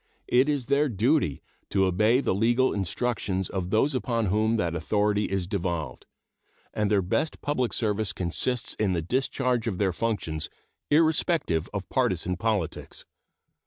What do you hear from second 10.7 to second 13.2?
irrespective of partisan politics.